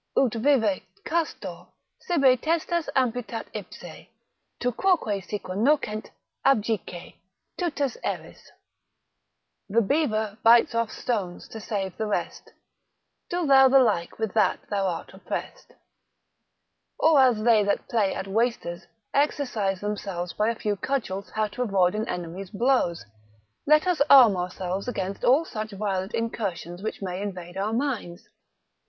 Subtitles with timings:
[0.17, 1.67] Ut vivat castor,
[1.99, 4.07] sibi testes amputat ipse;
[4.59, 6.09] Tu quoque siqua nocent,
[6.43, 7.13] abjice,
[7.55, 8.51] tutus eris.
[9.69, 12.49] The beaver bites off's stones to save the rest:
[13.29, 15.73] Do thou the like with that thou art opprest.
[16.97, 21.61] Or as they that play at wasters, exercise themselves by a few cudgels how to
[21.61, 23.05] avoid an enemy's blows:
[23.67, 28.27] let us arm ourselves against all such violent incursions, which may invade our minds.